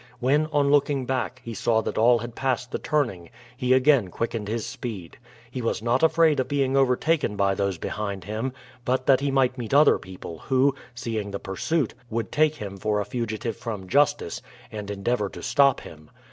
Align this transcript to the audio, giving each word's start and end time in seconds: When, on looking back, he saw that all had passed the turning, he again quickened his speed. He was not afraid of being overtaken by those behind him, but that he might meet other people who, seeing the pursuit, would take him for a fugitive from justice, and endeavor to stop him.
When, 0.19 0.47
on 0.47 0.71
looking 0.71 1.05
back, 1.05 1.41
he 1.45 1.53
saw 1.53 1.81
that 1.81 1.95
all 1.95 2.17
had 2.17 2.33
passed 2.33 2.71
the 2.71 2.79
turning, 2.79 3.29
he 3.55 3.71
again 3.71 4.07
quickened 4.07 4.47
his 4.47 4.65
speed. 4.65 5.19
He 5.51 5.61
was 5.61 5.83
not 5.83 6.01
afraid 6.01 6.39
of 6.39 6.47
being 6.47 6.75
overtaken 6.75 7.35
by 7.35 7.53
those 7.53 7.77
behind 7.77 8.23
him, 8.23 8.51
but 8.83 9.05
that 9.05 9.19
he 9.19 9.29
might 9.29 9.59
meet 9.59 9.75
other 9.75 9.99
people 9.99 10.39
who, 10.39 10.73
seeing 10.95 11.29
the 11.29 11.39
pursuit, 11.39 11.93
would 12.09 12.31
take 12.31 12.55
him 12.55 12.77
for 12.77 12.99
a 12.99 13.05
fugitive 13.05 13.55
from 13.57 13.87
justice, 13.87 14.41
and 14.71 14.89
endeavor 14.89 15.29
to 15.29 15.43
stop 15.43 15.81
him. 15.81 16.09